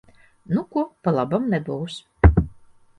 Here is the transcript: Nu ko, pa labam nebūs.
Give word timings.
Nu 0.53 0.63
ko, 0.77 0.85
pa 1.05 1.15
labam 1.19 1.47
nebūs. 1.55 2.03